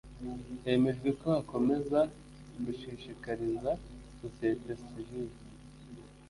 hemejwe 0.65 1.09
ko 1.19 1.27
hakomeza 1.35 1.99
gushishikariza 2.65 3.71
sosiyete 4.19 4.71
sivile 4.83 5.35